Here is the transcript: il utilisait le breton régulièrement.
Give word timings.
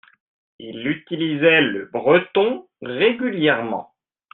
il 0.57 0.87
utilisait 0.87 1.61
le 1.61 1.85
breton 1.85 2.67
régulièrement. 2.81 3.93